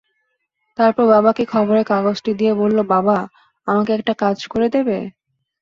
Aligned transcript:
তারপর 0.77 1.03
বাবাকে 1.13 1.43
খবরের 1.53 1.85
কাগজটি 1.91 2.31
দিয়ে 2.39 2.53
বলল, 2.61 2.77
বাবা, 2.93 3.17
আমাকে 3.67 3.91
একটা 3.93 4.13
কাজ 4.23 4.37
করে 4.53 4.67
দেবে? 4.75 4.97